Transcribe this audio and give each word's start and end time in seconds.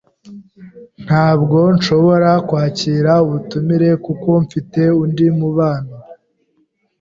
Ntabwo 1.05 1.57
nshobora 1.75 2.31
kwakira 2.47 3.11
ubutumire 3.25 3.89
kuko 4.05 4.29
mfite 4.43 4.81
undi 5.03 5.25
mubano. 5.39 5.95